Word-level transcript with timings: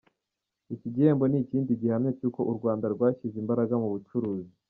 Iki 0.75 0.87
gihembo 0.95 1.23
ni 1.27 1.37
ikindi 1.43 1.79
gihamya 1.81 2.11
cy’uko 2.17 2.39
u 2.51 2.53
Rwanda 2.57 2.85
rwashyize 2.93 3.35
imbaraga 3.39 3.73
mu 3.81 3.87
bucuruzi. 3.93 4.51